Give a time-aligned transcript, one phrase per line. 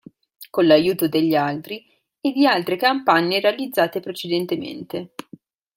[0.49, 1.85] Con l'aiuto degli altri
[2.21, 5.13] e di altre campagne realizzate precedentemente.